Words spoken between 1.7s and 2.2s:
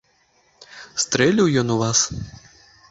у вас?